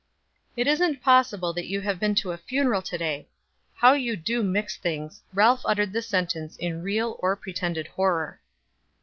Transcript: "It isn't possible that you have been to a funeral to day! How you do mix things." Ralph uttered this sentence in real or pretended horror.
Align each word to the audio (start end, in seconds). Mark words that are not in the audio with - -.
"It 0.57 0.65
isn't 0.65 1.03
possible 1.03 1.53
that 1.53 1.67
you 1.67 1.81
have 1.81 1.99
been 1.99 2.15
to 2.15 2.31
a 2.31 2.37
funeral 2.39 2.81
to 2.81 2.97
day! 2.97 3.27
How 3.75 3.93
you 3.93 4.15
do 4.17 4.41
mix 4.41 4.75
things." 4.75 5.21
Ralph 5.31 5.61
uttered 5.63 5.93
this 5.93 6.07
sentence 6.07 6.57
in 6.57 6.81
real 6.81 7.17
or 7.19 7.35
pretended 7.35 7.85
horror. 7.85 8.41